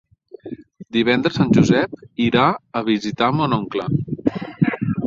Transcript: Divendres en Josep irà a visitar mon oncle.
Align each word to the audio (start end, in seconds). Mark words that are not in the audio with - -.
Divendres 0.97 1.37
en 1.45 1.53
Josep 1.59 1.95
irà 2.29 2.49
a 2.81 2.85
visitar 2.91 3.31
mon 3.43 3.57
oncle. 3.61 3.89